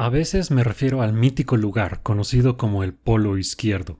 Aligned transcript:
A 0.00 0.10
veces 0.10 0.52
me 0.52 0.62
refiero 0.62 1.02
al 1.02 1.12
mítico 1.12 1.56
lugar 1.56 2.04
conocido 2.04 2.56
como 2.56 2.84
el 2.84 2.94
Polo 2.94 3.36
Izquierdo. 3.36 3.98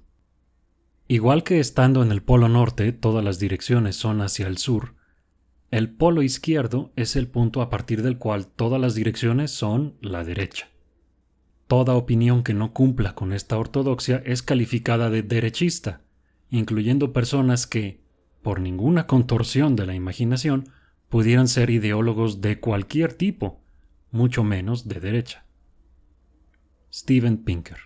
Igual 1.09 1.43
que 1.43 1.59
estando 1.59 2.05
en 2.05 2.13
el 2.13 2.23
Polo 2.23 2.49
Norte 2.49 2.93
todas 2.93 3.25
las 3.25 3.41
direcciones 3.41 3.97
son 3.97 4.21
hacia 4.21 4.47
el 4.47 4.59
sur, 4.59 4.95
el 5.73 5.91
Polo 5.91 6.23
Izquierdo 6.23 6.93
es 6.95 7.17
el 7.17 7.27
punto 7.27 7.63
a 7.63 7.69
partir 7.69 8.03
del 8.03 8.17
cual 8.17 8.47
todas 8.47 8.81
las 8.81 8.95
direcciones 8.95 9.51
son 9.51 9.97
la 10.01 10.23
derecha. 10.23 10.69
Toda 11.67 11.97
opinión 11.97 12.45
que 12.45 12.55
no 12.55 12.73
cumpla 12.73 13.17
con 13.17 13.33
esta 13.33 13.59
ortodoxia 13.59 14.23
es 14.25 14.45
calificada 14.45 15.11
de 15.11 15.25
derechista, 15.25 16.03
incluyendo 16.49 17.13
personas 17.13 17.67
que, 17.67 18.05
por 18.41 18.61
ninguna 18.61 19.09
contorsión 19.09 19.75
de 19.75 19.87
la 19.87 19.97
imaginación, 19.97 20.69
pudieran 21.09 21.49
ser 21.49 21.71
ideólogos 21.71 22.41
de 22.41 22.61
cualquier 22.61 23.15
tipo, 23.15 23.59
mucho 24.13 24.45
menos 24.45 24.87
de 24.87 25.01
derecha. 25.01 25.48
Steven 27.01 27.37
Pinker. 27.37 27.79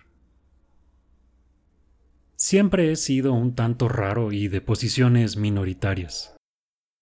Siempre 2.35 2.91
he 2.91 2.95
sido 2.95 3.33
un 3.33 3.53
tanto 3.53 3.87
raro 3.87 4.31
y 4.31 4.47
de 4.47 4.59
posiciones 4.59 5.37
minoritarias. 5.37 6.35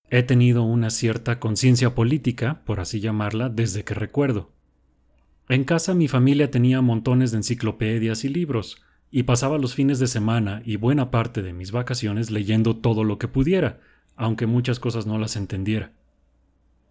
He 0.10 0.22
tenido 0.22 0.64
una 0.64 0.90
cierta 0.90 1.40
conciencia 1.40 1.96
política, 1.96 2.64
por 2.66 2.82
así 2.82 3.00
llamarla, 3.00 3.48
desde 3.48 3.86
que 3.86 3.94
recuerdo. 3.94 4.52
En 5.48 5.64
casa 5.64 5.94
mi 5.94 6.10
familia 6.10 6.52
tenía 6.52 6.82
montones 6.82 7.32
de 7.32 7.38
enciclopedias 7.38 8.26
y 8.26 8.28
libros, 8.28 8.84
y 9.10 9.24
pasaba 9.24 9.58
los 9.58 9.74
fines 9.74 9.98
de 10.00 10.08
semana 10.08 10.62
y 10.66 10.76
buena 10.76 11.12
parte 11.12 11.42
de 11.42 11.54
mis 11.54 11.72
vacaciones 11.72 12.30
leyendo 12.30 12.76
todo 12.76 13.06
lo 13.06 13.20
que 13.20 13.30
pudiera, 13.30 13.80
aunque 14.18 14.48
muchas 14.48 14.82
cosas 14.82 15.06
no 15.06 15.18
las 15.18 15.38
entendiera. 15.38 15.94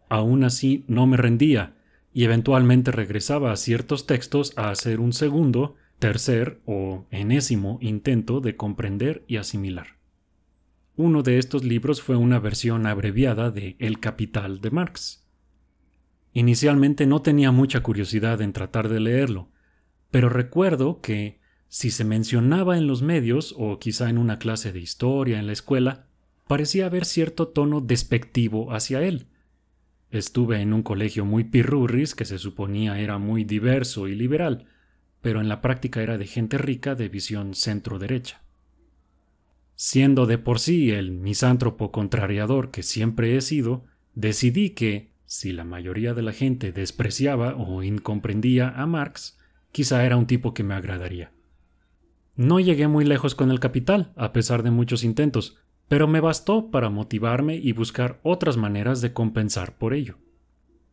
Aún 0.09 0.45
así 0.45 0.87
no 0.89 1.07
me 1.07 1.19
rendía, 1.19 1.75
y 2.13 2.25
eventualmente 2.25 2.91
regresaba 2.91 3.53
a 3.53 3.57
ciertos 3.57 4.07
textos 4.07 4.53
a 4.57 4.71
hacer 4.71 5.01
un 5.01 5.13
segundo, 5.13 5.77
tercer 5.99 6.61
o 6.65 7.07
enésimo 7.11 7.79
intento 7.81 8.41
de 8.41 8.57
comprender 8.57 9.25
y 9.29 9.37
asimilar. 9.37 9.99
Uno 10.97 11.23
de 11.23 11.39
estos 11.39 11.65
libros 11.65 12.03
fue 12.03 12.17
una 12.17 12.39
versión 12.41 12.87
abreviada 12.87 13.51
de 13.51 13.77
El 13.79 14.01
Capital 14.01 14.61
de 14.61 14.71
Marx. 14.71 15.25
Inicialmente 16.33 17.07
no 17.07 17.23
tenía 17.23 17.53
mucha 17.53 17.83
curiosidad 17.83 18.41
en 18.43 18.53
tratar 18.53 18.89
de 18.89 19.01
leerlo, 19.01 19.49
pero 20.11 20.29
recuerdo 20.29 21.01
que, 21.01 21.41
si 21.69 21.91
se 21.91 22.05
mencionaba 22.05 22.77
en 22.77 22.87
los 22.87 23.03
medios 23.03 23.55
o 23.57 23.79
quizá 23.79 24.11
en 24.11 24.19
una 24.19 24.39
clase 24.39 24.73
de 24.73 24.81
historia 24.81 25.39
en 25.39 25.47
la 25.47 25.53
escuela, 25.53 26.07
parecía 26.49 26.87
haber 26.87 27.05
cierto 27.05 27.49
tono 27.49 27.81
despectivo 27.81 28.73
hacia 28.73 29.03
él, 29.03 29.27
Estuve 30.11 30.61
en 30.61 30.73
un 30.73 30.83
colegio 30.83 31.25
muy 31.25 31.45
pirurris 31.45 32.15
que 32.15 32.25
se 32.25 32.39
suponía 32.39 32.99
era 32.99 33.19
muy 33.19 33.45
diverso 33.45 34.09
y 34.09 34.15
liberal, 34.17 34.67
pero 35.21 35.41
en 35.41 35.49
la 35.49 35.61
práctica 35.61 36.03
era 36.03 36.19
de 36.19 36.27
gente 36.27 36.59
rica 36.59 36.95
de 36.95 37.09
visión 37.09 37.55
centro-derecha. 37.55 38.43
Siendo 39.77 40.27
de 40.27 40.37
por 40.37 40.59
sí 40.59 40.91
el 40.91 41.13
misántropo 41.13 41.93
contrariador 41.93 42.71
que 42.71 42.83
siempre 42.83 43.37
he 43.37 43.41
sido, 43.41 43.85
decidí 44.15 44.71
que, 44.71 45.13
si 45.27 45.53
la 45.53 45.65
mayoría 45.65 46.13
de 46.13 46.23
la 46.23 46.33
gente 46.33 46.73
despreciaba 46.73 47.55
o 47.55 47.83
incomprendía 47.83 48.69
a 48.71 48.87
Marx, 48.87 49.39
quizá 49.71 50.05
era 50.05 50.17
un 50.17 50.27
tipo 50.27 50.55
que 50.55 50.65
me 50.65 50.75
agradaría. 50.75 51.33
No 52.35 52.59
llegué 52.59 52.89
muy 52.89 53.05
lejos 53.05 53.35
con 53.35 53.51
el 53.51 53.61
capital, 53.61 54.13
a 54.17 54.33
pesar 54.33 54.63
de 54.65 54.71
muchos 54.71 55.05
intentos, 55.05 55.59
pero 55.91 56.07
me 56.07 56.21
bastó 56.21 56.71
para 56.71 56.89
motivarme 56.89 57.57
y 57.57 57.73
buscar 57.73 58.21
otras 58.23 58.57
maneras 58.57 59.01
de 59.01 59.13
compensar 59.13 59.77
por 59.77 59.93
ello. 59.93 60.19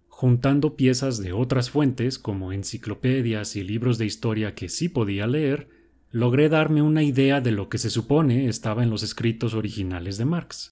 Juntando 0.08 0.76
piezas 0.76 1.22
de 1.22 1.34
otras 1.34 1.70
fuentes, 1.70 2.18
como 2.18 2.52
enciclopedias 2.52 3.56
y 3.56 3.64
libros 3.64 4.00
de 4.00 4.08
historia 4.08 4.56
que 4.56 4.70
sí 4.70 4.90
podía 4.90 5.28
leer, 5.28 5.70
logré 6.10 6.50
darme 6.50 6.82
una 6.82 7.04
idea 7.04 7.42
de 7.42 7.52
lo 7.52 7.70
que 7.70 7.78
se 7.78 7.92
supone 7.92 8.48
estaba 8.48 8.82
en 8.82 8.90
los 8.90 9.04
escritos 9.04 9.54
originales 9.54 10.18
de 10.18 10.26
Marx. 10.26 10.72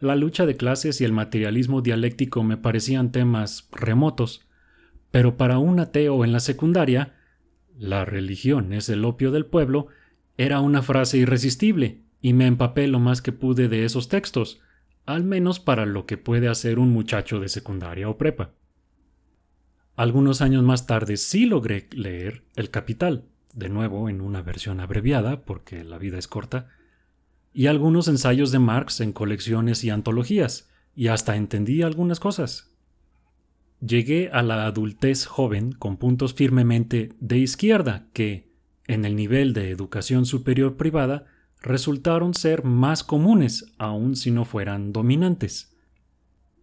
La 0.00 0.16
lucha 0.16 0.46
de 0.46 0.56
clases 0.56 1.02
y 1.02 1.04
el 1.04 1.12
materialismo 1.12 1.82
dialéctico 1.82 2.42
me 2.44 2.56
parecían 2.56 3.12
temas 3.12 3.68
remotos, 3.72 4.48
pero 5.10 5.36
para 5.36 5.58
un 5.58 5.80
ateo 5.80 6.24
en 6.24 6.32
la 6.32 6.40
secundaria, 6.40 7.12
la 7.76 8.06
religión 8.06 8.72
es 8.72 8.88
el 8.88 9.04
opio 9.04 9.32
del 9.32 9.44
pueblo, 9.44 9.88
era 10.38 10.60
una 10.60 10.80
frase 10.80 11.18
irresistible, 11.18 12.03
y 12.24 12.32
me 12.32 12.46
empapé 12.46 12.88
lo 12.88 13.00
más 13.00 13.20
que 13.20 13.32
pude 13.32 13.68
de 13.68 13.84
esos 13.84 14.08
textos, 14.08 14.62
al 15.04 15.24
menos 15.24 15.60
para 15.60 15.84
lo 15.84 16.06
que 16.06 16.16
puede 16.16 16.48
hacer 16.48 16.78
un 16.78 16.88
muchacho 16.88 17.38
de 17.38 17.50
secundaria 17.50 18.08
o 18.08 18.16
prepa. 18.16 18.52
Algunos 19.94 20.40
años 20.40 20.62
más 20.62 20.86
tarde 20.86 21.18
sí 21.18 21.44
logré 21.44 21.86
leer 21.92 22.42
El 22.56 22.70
Capital, 22.70 23.26
de 23.52 23.68
nuevo 23.68 24.08
en 24.08 24.22
una 24.22 24.40
versión 24.40 24.80
abreviada, 24.80 25.44
porque 25.44 25.84
la 25.84 25.98
vida 25.98 26.16
es 26.16 26.26
corta, 26.26 26.70
y 27.52 27.66
algunos 27.66 28.08
ensayos 28.08 28.50
de 28.52 28.58
Marx 28.58 29.02
en 29.02 29.12
colecciones 29.12 29.84
y 29.84 29.90
antologías, 29.90 30.70
y 30.96 31.08
hasta 31.08 31.36
entendí 31.36 31.82
algunas 31.82 32.20
cosas. 32.20 32.72
Llegué 33.86 34.30
a 34.32 34.42
la 34.42 34.64
adultez 34.64 35.26
joven 35.26 35.72
con 35.72 35.98
puntos 35.98 36.32
firmemente 36.32 37.12
de 37.20 37.36
izquierda 37.36 38.06
que, 38.14 38.48
en 38.86 39.04
el 39.04 39.14
nivel 39.14 39.52
de 39.52 39.68
educación 39.68 40.24
superior 40.24 40.78
privada, 40.78 41.26
resultaron 41.64 42.34
ser 42.34 42.62
más 42.62 43.02
comunes, 43.02 43.72
aun 43.78 44.16
si 44.16 44.30
no 44.30 44.44
fueran 44.44 44.92
dominantes. 44.92 45.74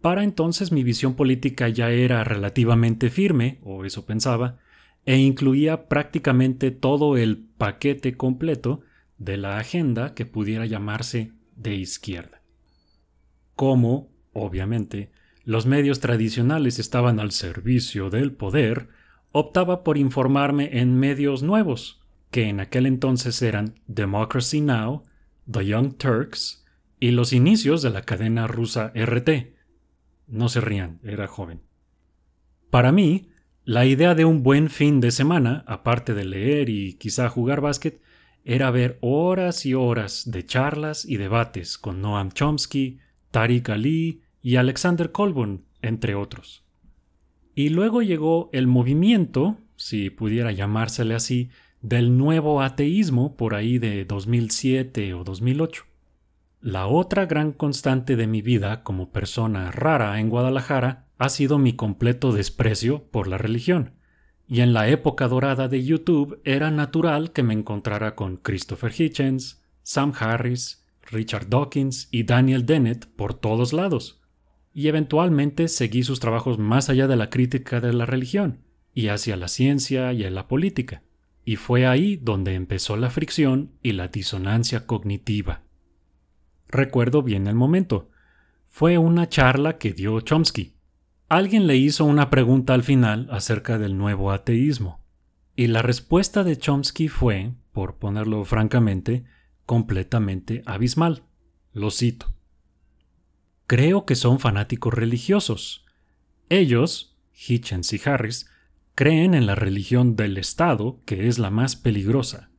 Para 0.00 0.22
entonces 0.22 0.72
mi 0.72 0.84
visión 0.84 1.14
política 1.14 1.68
ya 1.68 1.90
era 1.90 2.24
relativamente 2.24 3.10
firme, 3.10 3.58
o 3.62 3.84
eso 3.84 4.06
pensaba, 4.06 4.58
e 5.04 5.16
incluía 5.16 5.88
prácticamente 5.88 6.70
todo 6.70 7.16
el 7.16 7.38
paquete 7.38 8.16
completo 8.16 8.80
de 9.18 9.36
la 9.36 9.58
agenda 9.58 10.14
que 10.14 10.24
pudiera 10.24 10.66
llamarse 10.66 11.32
de 11.56 11.74
izquierda. 11.74 12.42
Como, 13.56 14.08
obviamente, 14.32 15.10
los 15.44 15.66
medios 15.66 15.98
tradicionales 15.98 16.78
estaban 16.78 17.18
al 17.18 17.32
servicio 17.32 18.08
del 18.08 18.32
poder, 18.32 18.88
optaba 19.32 19.82
por 19.82 19.98
informarme 19.98 20.78
en 20.78 20.96
medios 20.96 21.42
nuevos, 21.42 22.01
que 22.32 22.48
en 22.48 22.58
aquel 22.58 22.86
entonces 22.86 23.40
eran 23.42 23.78
Democracy 23.86 24.62
Now!, 24.62 25.04
The 25.48 25.66
Young 25.66 25.96
Turks 25.98 26.64
y 26.98 27.10
los 27.10 27.32
inicios 27.32 27.82
de 27.82 27.90
la 27.90 28.02
cadena 28.02 28.46
rusa 28.46 28.90
RT. 28.96 29.54
No 30.28 30.48
se 30.48 30.62
rían, 30.62 30.98
era 31.04 31.28
joven. 31.28 31.60
Para 32.70 32.90
mí, 32.90 33.28
la 33.64 33.84
idea 33.84 34.14
de 34.14 34.24
un 34.24 34.42
buen 34.42 34.70
fin 34.70 35.00
de 35.00 35.10
semana, 35.10 35.62
aparte 35.66 36.14
de 36.14 36.24
leer 36.24 36.70
y 36.70 36.94
quizá 36.94 37.28
jugar 37.28 37.60
básquet, 37.60 38.00
era 38.44 38.70
ver 38.70 38.98
horas 39.02 39.66
y 39.66 39.74
horas 39.74 40.30
de 40.30 40.46
charlas 40.46 41.04
y 41.04 41.18
debates 41.18 41.76
con 41.76 42.00
Noam 42.00 42.32
Chomsky, 42.32 42.98
Tariq 43.30 43.68
Ali 43.68 44.22
y 44.40 44.56
Alexander 44.56 45.12
Colburn, 45.12 45.66
entre 45.82 46.14
otros. 46.14 46.64
Y 47.54 47.68
luego 47.68 48.00
llegó 48.00 48.48
el 48.54 48.66
movimiento, 48.66 49.58
si 49.76 50.08
pudiera 50.08 50.50
llamársele 50.50 51.14
así, 51.14 51.50
del 51.82 52.16
nuevo 52.16 52.62
ateísmo 52.62 53.36
por 53.36 53.56
ahí 53.56 53.78
de 53.78 54.04
2007 54.04 55.14
o 55.14 55.24
2008. 55.24 55.84
La 56.60 56.86
otra 56.86 57.26
gran 57.26 57.50
constante 57.50 58.14
de 58.14 58.28
mi 58.28 58.40
vida 58.40 58.84
como 58.84 59.10
persona 59.10 59.72
rara 59.72 60.20
en 60.20 60.30
Guadalajara 60.30 61.08
ha 61.18 61.28
sido 61.28 61.58
mi 61.58 61.72
completo 61.72 62.32
desprecio 62.32 63.02
por 63.10 63.26
la 63.26 63.36
religión, 63.36 63.94
y 64.46 64.60
en 64.60 64.72
la 64.72 64.88
época 64.88 65.26
dorada 65.26 65.66
de 65.66 65.82
YouTube 65.82 66.40
era 66.44 66.70
natural 66.70 67.32
que 67.32 67.42
me 67.42 67.52
encontrara 67.52 68.14
con 68.14 68.36
Christopher 68.36 68.92
Hitchens, 68.96 69.60
Sam 69.82 70.12
Harris, 70.16 70.86
Richard 71.10 71.48
Dawkins 71.48 72.06
y 72.12 72.22
Daniel 72.22 72.64
Dennett 72.64 73.06
por 73.06 73.34
todos 73.34 73.72
lados, 73.72 74.20
y 74.72 74.86
eventualmente 74.86 75.66
seguí 75.66 76.04
sus 76.04 76.20
trabajos 76.20 76.58
más 76.58 76.88
allá 76.88 77.08
de 77.08 77.16
la 77.16 77.28
crítica 77.28 77.80
de 77.80 77.92
la 77.92 78.06
religión, 78.06 78.60
y 78.94 79.08
hacia 79.08 79.36
la 79.36 79.48
ciencia 79.48 80.12
y 80.12 80.22
en 80.22 80.36
la 80.36 80.46
política 80.46 81.02
y 81.44 81.56
fue 81.56 81.86
ahí 81.86 82.16
donde 82.16 82.54
empezó 82.54 82.96
la 82.96 83.10
fricción 83.10 83.72
y 83.82 83.92
la 83.92 84.08
disonancia 84.08 84.86
cognitiva. 84.86 85.62
Recuerdo 86.68 87.22
bien 87.22 87.46
el 87.46 87.54
momento. 87.54 88.10
Fue 88.66 88.96
una 88.96 89.28
charla 89.28 89.78
que 89.78 89.92
dio 89.92 90.20
Chomsky. 90.20 90.74
Alguien 91.28 91.66
le 91.66 91.76
hizo 91.76 92.04
una 92.04 92.30
pregunta 92.30 92.74
al 92.74 92.82
final 92.82 93.28
acerca 93.30 93.78
del 93.78 93.96
nuevo 93.98 94.32
ateísmo, 94.32 95.04
y 95.56 95.66
la 95.66 95.82
respuesta 95.82 96.44
de 96.44 96.56
Chomsky 96.56 97.08
fue, 97.08 97.52
por 97.72 97.96
ponerlo 97.96 98.44
francamente, 98.44 99.24
completamente 99.66 100.62
abismal. 100.66 101.24
Lo 101.72 101.90
cito. 101.90 102.32
Creo 103.66 104.04
que 104.04 104.14
son 104.14 104.38
fanáticos 104.38 104.92
religiosos. 104.92 105.84
Ellos, 106.48 107.16
Hitchens 107.32 107.92
y 107.92 108.00
Harris, 108.04 108.50
creen 108.94 109.34
en 109.34 109.46
la 109.46 109.54
religión 109.54 110.16
del 110.16 110.36
Estado, 110.36 111.00
que 111.04 111.28
es 111.28 111.38
la 111.38 111.50
más 111.50 111.76
peligrosa. 111.76 112.50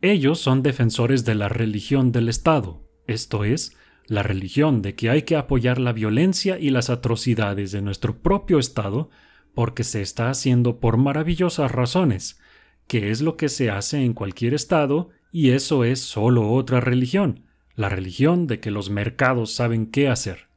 Ellos 0.00 0.38
son 0.38 0.62
defensores 0.62 1.24
de 1.24 1.34
la 1.34 1.48
religión 1.48 2.12
del 2.12 2.28
Estado, 2.28 2.82
esto 3.06 3.44
es, 3.44 3.76
la 4.06 4.22
religión 4.22 4.82
de 4.82 4.94
que 4.94 5.10
hay 5.10 5.22
que 5.22 5.36
apoyar 5.36 5.78
la 5.78 5.92
violencia 5.92 6.58
y 6.58 6.70
las 6.70 6.90
atrocidades 6.90 7.72
de 7.72 7.82
nuestro 7.82 8.18
propio 8.18 8.58
Estado 8.58 9.10
porque 9.54 9.84
se 9.84 10.02
está 10.02 10.30
haciendo 10.30 10.80
por 10.80 10.96
maravillosas 10.96 11.70
razones, 11.70 12.40
que 12.86 13.10
es 13.10 13.20
lo 13.22 13.36
que 13.36 13.48
se 13.48 13.70
hace 13.70 14.04
en 14.04 14.12
cualquier 14.12 14.52
estado 14.52 15.10
y 15.32 15.50
eso 15.50 15.84
es 15.84 16.00
solo 16.00 16.52
otra 16.52 16.80
religión, 16.80 17.44
la 17.74 17.88
religión 17.88 18.46
de 18.46 18.60
que 18.60 18.70
los 18.70 18.90
mercados 18.90 19.54
saben 19.54 19.86
qué 19.86 20.08
hacer. 20.08 20.48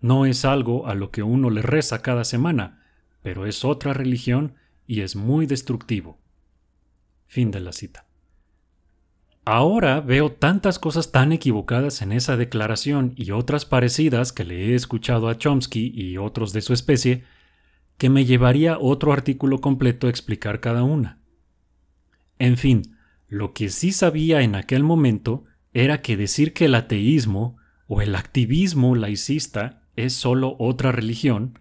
No 0.00 0.26
es 0.26 0.44
algo 0.44 0.86
a 0.86 0.94
lo 0.94 1.10
que 1.10 1.22
uno 1.22 1.50
le 1.50 1.62
reza 1.62 2.02
cada 2.02 2.24
semana, 2.24 2.85
pero 3.26 3.44
es 3.44 3.64
otra 3.64 3.92
religión 3.92 4.54
y 4.86 5.00
es 5.00 5.16
muy 5.16 5.46
destructivo. 5.46 6.16
Fin 7.26 7.50
de 7.50 7.58
la 7.58 7.72
cita. 7.72 8.06
Ahora 9.44 10.00
veo 10.00 10.30
tantas 10.30 10.78
cosas 10.78 11.10
tan 11.10 11.32
equivocadas 11.32 12.02
en 12.02 12.12
esa 12.12 12.36
declaración 12.36 13.14
y 13.16 13.32
otras 13.32 13.64
parecidas 13.64 14.32
que 14.32 14.44
le 14.44 14.66
he 14.66 14.74
escuchado 14.76 15.28
a 15.28 15.36
Chomsky 15.36 15.90
y 15.92 16.18
otros 16.18 16.52
de 16.52 16.60
su 16.60 16.72
especie, 16.72 17.24
que 17.98 18.10
me 18.10 18.26
llevaría 18.26 18.78
otro 18.78 19.12
artículo 19.12 19.60
completo 19.60 20.06
a 20.06 20.10
explicar 20.10 20.60
cada 20.60 20.84
una. 20.84 21.18
En 22.38 22.56
fin, 22.56 22.96
lo 23.26 23.54
que 23.54 23.70
sí 23.70 23.90
sabía 23.90 24.42
en 24.42 24.54
aquel 24.54 24.84
momento 24.84 25.46
era 25.74 26.00
que 26.00 26.16
decir 26.16 26.52
que 26.52 26.66
el 26.66 26.76
ateísmo 26.76 27.56
o 27.88 28.02
el 28.02 28.14
activismo 28.14 28.94
laicista 28.94 29.82
es 29.96 30.12
solo 30.12 30.54
otra 30.60 30.92
religión 30.92 31.58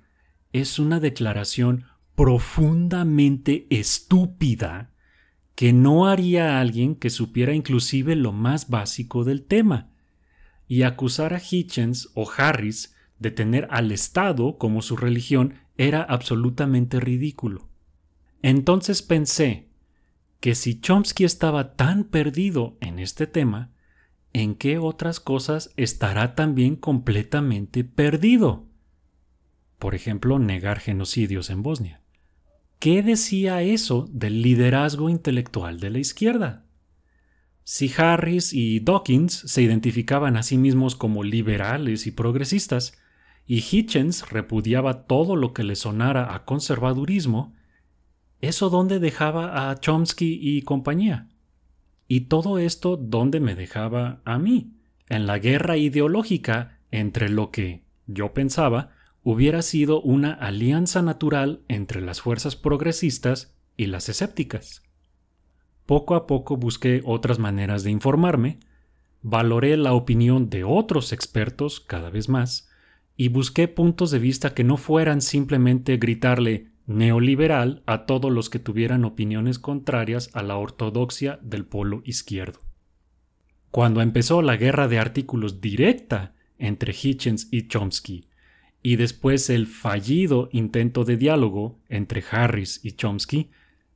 es 0.61 0.79
una 0.79 1.01
declaración 1.01 1.83
profundamente 2.15 3.67
estúpida 3.69 4.93
que 5.53 5.73
no 5.73 6.07
haría 6.07 6.51
a 6.55 6.61
alguien 6.61 6.95
que 6.95 7.09
supiera 7.09 7.53
inclusive 7.53 8.15
lo 8.15 8.31
más 8.31 8.69
básico 8.69 9.25
del 9.25 9.43
tema. 9.43 9.89
Y 10.65 10.83
acusar 10.83 11.33
a 11.33 11.41
Hitchens 11.41 12.09
o 12.13 12.31
Harris 12.31 12.95
de 13.19 13.31
tener 13.31 13.67
al 13.69 13.91
Estado 13.91 14.57
como 14.57 14.81
su 14.81 14.95
religión 14.95 15.55
era 15.75 16.01
absolutamente 16.01 17.01
ridículo. 17.01 17.67
Entonces 18.41 19.01
pensé 19.01 19.67
que 20.39 20.55
si 20.55 20.79
Chomsky 20.79 21.25
estaba 21.25 21.75
tan 21.75 22.05
perdido 22.05 22.77
en 22.79 22.99
este 22.99 23.27
tema, 23.27 23.71
¿en 24.31 24.55
qué 24.55 24.77
otras 24.77 25.19
cosas 25.19 25.73
estará 25.75 26.33
también 26.33 26.77
completamente 26.77 27.83
perdido? 27.83 28.67
Por 29.85 29.93
ejemplo, 29.93 30.39
negar 30.39 30.79
genocidios 30.79 31.51
en 31.51 31.61
Bosnia. 31.61 32.01
¿Qué 32.79 33.03
decía 33.03 33.61
eso 33.61 34.09
del 34.11 34.41
liderazgo 34.41 35.09
intelectual 35.09 35.79
de 35.79 35.91
la 35.91 35.99
izquierda? 35.99 36.65
Si 37.63 37.93
Harris 37.95 38.51
y 38.51 38.79
Dawkins 38.79 39.33
se 39.45 39.61
identificaban 39.61 40.37
a 40.37 40.41
sí 40.41 40.57
mismos 40.57 40.95
como 40.95 41.23
liberales 41.23 42.07
y 42.07 42.11
progresistas, 42.11 42.97
y 43.45 43.57
Hitchens 43.59 44.27
repudiaba 44.31 45.05
todo 45.05 45.35
lo 45.35 45.53
que 45.53 45.63
le 45.63 45.75
sonara 45.75 46.33
a 46.33 46.45
conservadurismo, 46.45 47.53
¿eso 48.41 48.71
dónde 48.71 48.97
dejaba 48.97 49.69
a 49.69 49.79
Chomsky 49.79 50.39
y 50.41 50.63
compañía? 50.63 51.29
Y 52.07 52.21
todo 52.21 52.57
esto 52.57 52.97
dónde 52.97 53.39
me 53.39 53.53
dejaba 53.53 54.23
a 54.25 54.39
mí, 54.39 54.73
en 55.09 55.27
la 55.27 55.37
guerra 55.37 55.77
ideológica 55.77 56.79
entre 56.89 57.29
lo 57.29 57.51
que, 57.51 57.83
yo 58.07 58.33
pensaba, 58.33 58.94
hubiera 59.25 59.63
sido 59.63 60.01
una 60.01 60.33
alianza 60.33 61.01
natural 61.01 61.63
entre 61.67 61.99
las 61.99 62.21
fuerzas 62.21 62.55
progresistas 62.55 63.55
y 63.75 63.87
las 63.87 64.07
escépticas. 64.07 64.83
Poco 65.87 66.13
a 66.13 66.27
poco 66.27 66.57
busqué 66.57 67.01
otras 67.03 67.39
maneras 67.39 67.83
de 67.83 67.89
informarme, 67.89 68.59
valoré 69.23 69.77
la 69.77 69.93
opinión 69.93 70.51
de 70.51 70.63
otros 70.63 71.11
expertos 71.11 71.79
cada 71.79 72.11
vez 72.11 72.29
más, 72.29 72.69
y 73.17 73.29
busqué 73.29 73.67
puntos 73.67 74.11
de 74.11 74.19
vista 74.19 74.53
que 74.53 74.63
no 74.63 74.77
fueran 74.77 75.21
simplemente 75.21 75.97
gritarle 75.97 76.67
neoliberal 76.85 77.81
a 77.87 78.05
todos 78.05 78.31
los 78.31 78.51
que 78.51 78.59
tuvieran 78.59 79.05
opiniones 79.05 79.57
contrarias 79.57 80.29
a 80.33 80.43
la 80.43 80.57
ortodoxia 80.57 81.39
del 81.41 81.65
polo 81.65 82.03
izquierdo. 82.05 82.59
Cuando 83.71 84.01
empezó 84.01 84.43
la 84.43 84.55
guerra 84.55 84.87
de 84.87 84.99
artículos 84.99 85.61
directa 85.61 86.35
entre 86.59 86.93
Hitchens 86.93 87.47
y 87.49 87.67
Chomsky, 87.67 88.27
y 88.85 88.95
después 88.97 89.49
el 89.49 89.65
fallido 89.65 90.47
intento 90.51 91.05
de 91.05 91.17
diálogo 91.17 91.79
entre 91.89 92.23
Harris 92.29 92.81
y 92.83 92.91
Chomsky, 92.91 93.49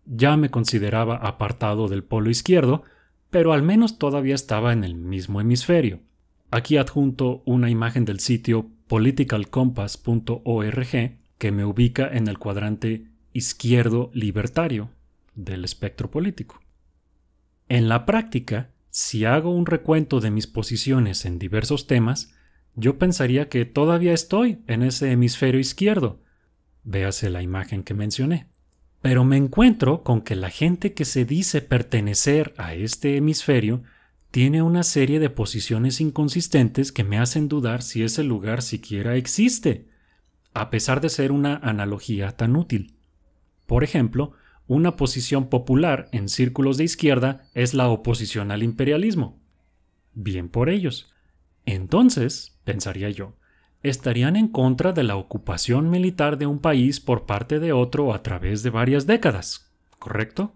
ya 0.07 0.35
me 0.35 0.49
consideraba 0.49 1.17
apartado 1.17 1.87
del 1.87 2.03
polo 2.03 2.31
izquierdo, 2.31 2.81
pero 3.29 3.53
al 3.53 3.61
menos 3.61 3.99
todavía 3.99 4.33
estaba 4.33 4.73
en 4.73 4.83
el 4.83 4.95
mismo 4.95 5.41
hemisferio. 5.41 5.99
Aquí 6.49 6.77
adjunto 6.77 7.43
una 7.45 7.69
imagen 7.69 8.03
del 8.03 8.19
sitio 8.19 8.65
politicalcompass.org 8.87 11.17
que 11.37 11.51
me 11.51 11.65
ubica 11.65 12.09
en 12.11 12.27
el 12.27 12.39
cuadrante 12.39 13.05
izquierdo 13.31 14.09
libertario 14.15 14.89
del 15.35 15.65
espectro 15.65 16.09
político. 16.09 16.61
En 17.67 17.89
la 17.89 18.07
práctica, 18.07 18.71
si 18.89 19.25
hago 19.25 19.51
un 19.51 19.67
recuento 19.67 20.19
de 20.19 20.31
mis 20.31 20.47
posiciones 20.47 21.25
en 21.25 21.37
diversos 21.37 21.85
temas, 21.85 22.33
yo 22.79 22.97
pensaría 22.97 23.49
que 23.49 23.65
todavía 23.65 24.13
estoy 24.13 24.59
en 24.67 24.83
ese 24.83 25.11
hemisferio 25.11 25.59
izquierdo. 25.59 26.21
Véase 26.83 27.29
la 27.29 27.41
imagen 27.41 27.83
que 27.83 27.93
mencioné. 27.93 28.47
Pero 29.01 29.23
me 29.23 29.37
encuentro 29.37 30.03
con 30.03 30.21
que 30.21 30.35
la 30.35 30.49
gente 30.49 30.93
que 30.93 31.05
se 31.05 31.25
dice 31.25 31.61
pertenecer 31.61 32.53
a 32.57 32.73
este 32.73 33.17
hemisferio 33.17 33.83
tiene 34.31 34.61
una 34.61 34.83
serie 34.83 35.19
de 35.19 35.29
posiciones 35.29 35.99
inconsistentes 36.01 36.91
que 36.91 37.03
me 37.03 37.17
hacen 37.17 37.47
dudar 37.47 37.81
si 37.81 38.03
ese 38.03 38.23
lugar 38.23 38.61
siquiera 38.61 39.15
existe, 39.15 39.87
a 40.53 40.69
pesar 40.69 41.01
de 41.01 41.09
ser 41.09 41.31
una 41.31 41.57
analogía 41.57 42.31
tan 42.31 42.55
útil. 42.55 42.95
Por 43.65 43.83
ejemplo, 43.83 44.33
una 44.67 44.95
posición 44.95 45.49
popular 45.49 46.09
en 46.11 46.29
círculos 46.29 46.77
de 46.77 46.83
izquierda 46.83 47.49
es 47.53 47.73
la 47.73 47.87
oposición 47.87 48.51
al 48.51 48.63
imperialismo. 48.63 49.39
Bien 50.13 50.49
por 50.49 50.69
ellos. 50.69 51.11
Entonces, 51.71 52.57
pensaría 52.63 53.11
yo, 53.11 53.35
estarían 53.83 54.35
en 54.35 54.47
contra 54.47 54.91
de 54.91 55.03
la 55.03 55.17
ocupación 55.17 55.91
militar 55.91 56.39
de 56.39 56.47
un 56.47 56.57
país 56.57 56.99
por 56.99 57.27
parte 57.27 57.59
de 57.59 57.73
otro 57.73 58.11
a 58.11 58.23
través 58.23 58.63
de 58.63 58.71
varias 58.71 59.05
décadas, 59.05 59.71
¿correcto? 59.99 60.55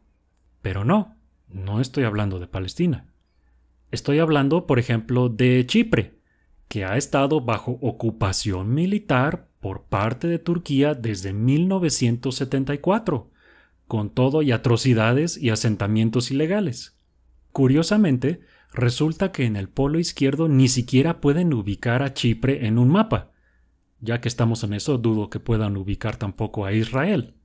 Pero 0.63 0.83
no, 0.83 1.15
no 1.49 1.81
estoy 1.81 2.05
hablando 2.05 2.39
de 2.39 2.47
Palestina. 2.47 3.13
Estoy 3.91 4.17
hablando, 4.17 4.65
por 4.65 4.79
ejemplo, 4.79 5.29
de 5.29 5.63
Chipre, 5.67 6.15
que 6.67 6.83
ha 6.83 6.97
estado 6.97 7.41
bajo 7.41 7.77
ocupación 7.81 8.73
militar 8.73 9.49
por 9.59 9.83
parte 9.83 10.27
de 10.27 10.39
Turquía 10.39 10.95
desde 10.95 11.31
1974, 11.31 13.29
con 13.87 14.09
todo 14.09 14.41
y 14.41 14.51
atrocidades 14.51 15.37
y 15.37 15.51
asentamientos 15.51 16.31
ilegales. 16.31 16.97
Curiosamente, 17.51 18.41
resulta 18.73 19.31
que 19.31 19.45
en 19.45 19.55
el 19.55 19.69
polo 19.69 19.99
izquierdo 19.99 20.47
ni 20.49 20.67
siquiera 20.67 21.21
pueden 21.21 21.53
ubicar 21.53 22.03
a 22.03 22.13
Chipre 22.13 22.67
en 22.67 22.77
un 22.77 22.89
mapa. 22.89 23.31
Ya 23.99 24.19
que 24.19 24.27
estamos 24.27 24.63
en 24.63 24.73
eso, 24.73 24.97
dudo 24.97 25.29
que 25.29 25.39
puedan 25.39 25.77
ubicar 25.77 26.17
tampoco 26.17 26.65
a 26.65 26.73
Israel. 26.73 27.35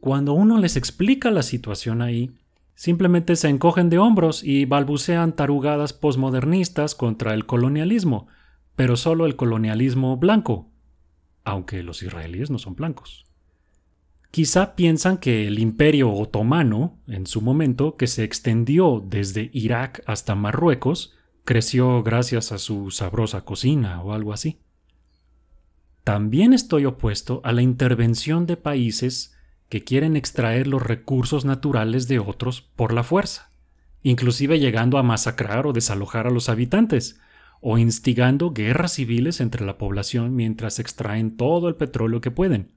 Cuando 0.00 0.32
uno 0.32 0.58
les 0.58 0.76
explica 0.76 1.30
la 1.30 1.42
situación 1.42 2.02
ahí, 2.02 2.34
Simplemente 2.74 3.36
se 3.36 3.48
encogen 3.48 3.90
de 3.90 3.98
hombros 3.98 4.42
y 4.42 4.64
balbucean 4.64 5.36
tarugadas 5.36 5.92
posmodernistas 5.92 6.94
contra 6.94 7.34
el 7.34 7.46
colonialismo, 7.46 8.28
pero 8.74 8.96
solo 8.96 9.26
el 9.26 9.36
colonialismo 9.36 10.16
blanco, 10.16 10.70
aunque 11.44 11.82
los 11.82 12.02
israelíes 12.02 12.50
no 12.50 12.58
son 12.58 12.74
blancos. 12.74 13.24
Quizá 14.32 14.76
piensan 14.76 15.18
que 15.18 15.46
el 15.46 15.58
imperio 15.58 16.10
otomano, 16.10 16.98
en 17.06 17.26
su 17.26 17.42
momento, 17.42 17.98
que 17.98 18.06
se 18.06 18.24
extendió 18.24 19.04
desde 19.06 19.50
Irak 19.52 20.02
hasta 20.06 20.34
Marruecos, 20.34 21.12
creció 21.44 22.02
gracias 22.02 22.50
a 22.50 22.56
su 22.56 22.90
sabrosa 22.90 23.44
cocina 23.44 24.00
o 24.00 24.14
algo 24.14 24.32
así. 24.32 24.58
También 26.02 26.54
estoy 26.54 26.86
opuesto 26.86 27.42
a 27.44 27.52
la 27.52 27.60
intervención 27.60 28.46
de 28.46 28.56
países 28.56 29.36
que 29.68 29.84
quieren 29.84 30.16
extraer 30.16 30.66
los 30.66 30.80
recursos 30.80 31.44
naturales 31.44 32.08
de 32.08 32.18
otros 32.18 32.62
por 32.62 32.94
la 32.94 33.04
fuerza, 33.04 33.52
inclusive 34.02 34.58
llegando 34.58 34.96
a 34.96 35.02
masacrar 35.02 35.66
o 35.66 35.74
desalojar 35.74 36.26
a 36.26 36.30
los 36.30 36.48
habitantes, 36.48 37.20
o 37.60 37.76
instigando 37.76 38.52
guerras 38.52 38.94
civiles 38.94 39.42
entre 39.42 39.66
la 39.66 39.76
población 39.76 40.34
mientras 40.34 40.78
extraen 40.78 41.36
todo 41.36 41.68
el 41.68 41.74
petróleo 41.74 42.22
que 42.22 42.30
pueden. 42.30 42.70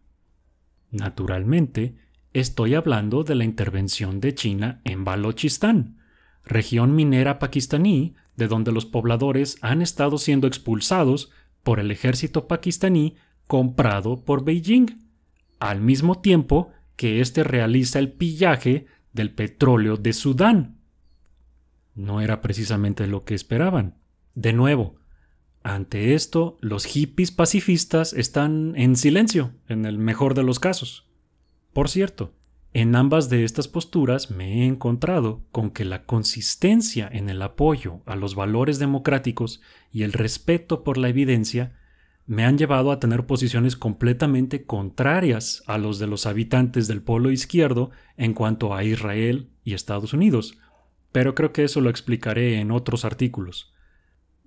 Naturalmente, 0.92 1.96
estoy 2.34 2.76
hablando 2.76 3.24
de 3.24 3.36
la 3.36 3.44
intervención 3.44 4.20
de 4.20 4.34
China 4.34 4.82
en 4.84 5.04
Balochistán, 5.04 5.98
región 6.44 6.96
minera 6.96 7.40
pakistaní 7.40 8.16
de 8.36 8.48
donde 8.48 8.72
los 8.72 8.86
pobladores 8.86 9.58
han 9.62 9.82
estado 9.82 10.18
siendo 10.18 10.48
expulsados 10.48 11.32
por 11.64 11.80
el 11.80 11.92
ejército 11.92 12.48
pakistaní 12.48 13.16
comprado 13.48 14.24
por 14.24 14.44
Beijing, 14.44 14.88
al 15.60 15.82
mismo 15.82 16.20
tiempo 16.20 16.72
que 16.96 17.22
éste 17.22 17.44
realiza 17.44 18.00
el 18.00 18.12
pillaje 18.12 18.88
del 19.14 19.32
petróleo 19.32 19.98
de 19.98 20.14
Sudán. 20.14 20.78
No 21.96 22.22
era 22.22 22.42
precisamente 22.42 23.08
lo 23.08 23.24
que 23.24 23.34
esperaban. 23.34 23.96
De 24.34 24.52
nuevo, 24.52 24.96
ante 25.66 26.14
esto, 26.14 26.60
los 26.62 26.86
hippies 26.86 27.32
pacifistas 27.32 28.14
están 28.14 28.74
en 28.76 28.96
silencio, 28.96 29.52
en 29.68 29.88
el 29.88 29.98
mejor 29.98 30.36
de 30.36 30.44
los 30.44 30.60
casos. 30.60 31.08
Por 31.74 31.90
cierto, 31.90 32.34
en 32.72 32.96
ambas 32.96 33.30
de 33.32 33.44
estas 33.44 33.68
posturas 33.68 34.30
me 34.30 34.62
he 34.62 34.68
encontrado 34.68 35.42
con 35.52 35.72
que 35.72 35.84
la 35.84 36.06
consistencia 36.06 37.10
en 37.12 37.30
el 37.30 37.42
apoyo 37.42 38.02
a 38.06 38.16
los 38.16 38.36
valores 38.36 38.78
democráticos 38.78 39.60
y 39.92 40.04
el 40.04 40.14
respeto 40.14 40.84
por 40.84 41.00
la 41.00 41.10
evidencia 41.10 41.74
me 42.28 42.46
han 42.46 42.60
llevado 42.60 42.92
a 42.92 43.00
tener 43.00 43.26
posiciones 43.26 43.76
completamente 43.76 44.66
contrarias 44.66 45.64
a 45.66 45.80
los 45.80 45.98
de 45.98 46.06
los 46.06 46.28
habitantes 46.28 46.88
del 46.88 47.02
polo 47.02 47.32
izquierdo 47.32 47.90
en 48.18 48.36
cuanto 48.36 48.76
a 48.76 48.84
Israel 48.84 49.50
y 49.64 49.74
Estados 49.74 50.14
Unidos, 50.14 50.60
pero 51.12 51.34
creo 51.34 51.52
que 51.54 51.64
eso 51.64 51.82
lo 51.82 51.90
explicaré 51.90 52.60
en 52.60 52.70
otros 52.70 53.04
artículos. 53.04 53.75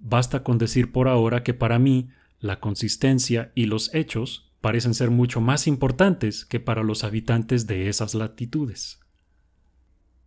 Basta 0.01 0.43
con 0.43 0.59
decir 0.59 0.93
por 0.93 1.09
ahora 1.09 1.43
que 1.43 1.55
para 1.55 1.79
mí 1.79 2.09
la 2.41 2.61
consistencia 2.61 3.53
y 3.55 3.67
los 3.67 3.95
hechos 3.95 4.51
parecen 4.61 4.95
ser 4.95 5.11
mucho 5.11 5.41
más 5.41 5.67
importantes 5.67 6.45
que 6.45 6.61
para 6.61 6.83
los 6.83 7.05
habitantes 7.05 7.67
de 7.67 7.89
esas 7.89 8.15
latitudes. 8.15 9.01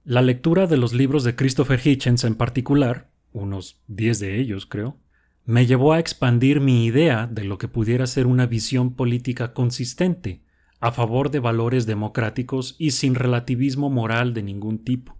La 0.03 0.21
lectura 0.21 0.67
de 0.67 0.77
los 0.77 0.93
libros 0.93 1.23
de 1.23 1.35
Christopher 1.35 1.79
Hitchens 1.83 2.23
en 2.23 2.35
particular, 2.35 3.11
unos 3.33 3.81
diez 3.87 4.19
de 4.19 4.39
ellos 4.39 4.65
creo, 4.65 4.97
me 5.45 5.65
llevó 5.65 5.93
a 5.93 5.99
expandir 5.99 6.59
mi 6.59 6.85
idea 6.85 7.27
de 7.27 7.43
lo 7.43 7.57
que 7.57 7.67
pudiera 7.67 8.07
ser 8.07 8.27
una 8.27 8.45
visión 8.45 8.93
política 8.93 9.53
consistente, 9.53 10.41
a 10.79 10.91
favor 10.91 11.29
de 11.29 11.39
valores 11.39 11.85
democráticos 11.85 12.75
y 12.79 12.91
sin 12.91 13.15
relativismo 13.15 13.89
moral 13.89 14.33
de 14.33 14.43
ningún 14.43 14.79
tipo. 14.79 15.15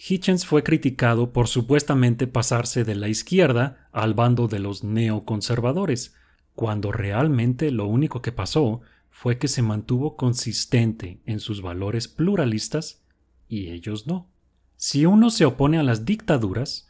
Hitchens 0.00 0.46
fue 0.46 0.62
criticado 0.62 1.32
por 1.32 1.48
supuestamente 1.48 2.28
pasarse 2.28 2.84
de 2.84 2.94
la 2.94 3.08
izquierda 3.08 3.88
al 3.90 4.14
bando 4.14 4.46
de 4.46 4.60
los 4.60 4.84
neoconservadores, 4.84 6.14
cuando 6.54 6.92
realmente 6.92 7.72
lo 7.72 7.86
único 7.86 8.22
que 8.22 8.30
pasó 8.30 8.80
fue 9.10 9.38
que 9.38 9.48
se 9.48 9.60
mantuvo 9.60 10.16
consistente 10.16 11.20
en 11.26 11.40
sus 11.40 11.62
valores 11.62 12.06
pluralistas 12.06 13.02
y 13.48 13.70
ellos 13.70 14.06
no. 14.06 14.28
Si 14.76 15.04
uno 15.04 15.30
se 15.30 15.44
opone 15.44 15.78
a 15.78 15.82
las 15.82 16.04
dictaduras, 16.04 16.88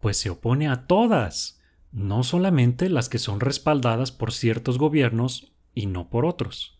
pues 0.00 0.16
se 0.16 0.28
opone 0.28 0.66
a 0.66 0.88
todas 0.88 1.60
no 1.92 2.24
solamente 2.24 2.90
las 2.90 3.08
que 3.08 3.20
son 3.20 3.38
respaldadas 3.38 4.10
por 4.10 4.32
ciertos 4.32 4.78
gobiernos 4.78 5.52
y 5.74 5.86
no 5.86 6.10
por 6.10 6.26
otros. 6.26 6.77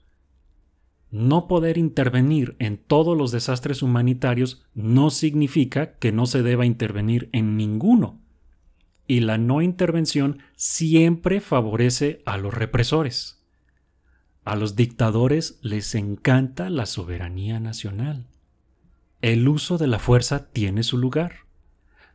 No 1.10 1.48
poder 1.48 1.78
intervenir 1.78 2.56
en 2.58 2.76
todos 2.76 3.16
los 3.16 3.30
desastres 3.30 3.82
humanitarios 3.82 4.64
no 4.74 5.10
significa 5.10 5.94
que 5.94 6.12
no 6.12 6.26
se 6.26 6.42
deba 6.42 6.66
intervenir 6.66 7.30
en 7.32 7.56
ninguno. 7.56 8.20
Y 9.06 9.20
la 9.20 9.38
no 9.38 9.62
intervención 9.62 10.42
siempre 10.56 11.40
favorece 11.40 12.22
a 12.26 12.36
los 12.36 12.52
represores. 12.52 13.42
A 14.44 14.54
los 14.56 14.76
dictadores 14.76 15.58
les 15.62 15.94
encanta 15.94 16.68
la 16.68 16.84
soberanía 16.84 17.58
nacional. 17.58 18.26
El 19.22 19.48
uso 19.48 19.78
de 19.78 19.86
la 19.86 19.98
fuerza 19.98 20.50
tiene 20.52 20.82
su 20.82 20.98
lugar. 20.98 21.46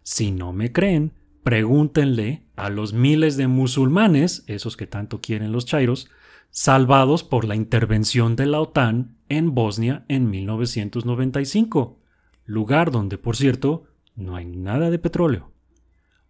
Si 0.03 0.31
no 0.31 0.53
me 0.53 0.71
creen, 0.71 1.13
Pregúntenle 1.43 2.43
a 2.55 2.69
los 2.69 2.93
miles 2.93 3.35
de 3.35 3.47
musulmanes, 3.47 4.45
esos 4.47 4.77
que 4.77 4.87
tanto 4.87 5.19
quieren 5.19 5.51
los 5.51 5.65
chairos, 5.65 6.09
salvados 6.55 7.23
por 7.23 7.45
la 7.45 7.55
intervención 7.55 8.35
de 8.35 8.45
la 8.45 8.61
OTAN 8.61 9.17
en 9.27 9.55
Bosnia 9.55 10.05
en 10.07 10.29
1995, 10.29 11.99
lugar 12.45 12.91
donde, 12.91 13.17
por 13.17 13.35
cierto, 13.35 13.85
no 14.15 14.35
hay 14.35 14.45
nada 14.45 14.91
de 14.91 14.99
petróleo. 14.99 15.51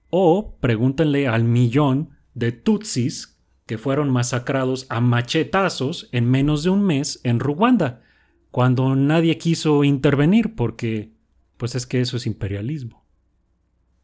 O 0.10 0.56
pregúntenle 0.62 1.28
al 1.28 1.44
millón 1.44 2.12
de 2.36 2.54
Tutsis 2.54 3.38
que 3.66 3.78
fueron 3.78 4.12
masacrados 4.12 4.86
a 4.88 5.02
machetazos 5.02 6.08
en 6.14 6.32
menos 6.32 6.64
de 6.64 6.70
un 6.70 6.84
mes 6.84 7.20
en 7.26 7.42
Ruanda, 7.42 8.02
cuando 8.50 8.96
nadie 8.96 9.38
quiso 9.38 9.84
intervenir 9.84 10.56
porque, 10.56 11.12
pues 11.58 11.76
es 11.76 11.86
que 11.86 12.00
eso 12.00 12.16
es 12.16 12.28
imperialismo. 12.28 13.06